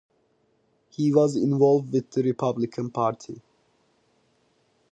He 0.89 1.13
was 1.13 1.35
involved 1.35 1.93
with 1.93 2.09
the 2.09 2.23
Republican 2.23 2.89
Party. 2.89 3.39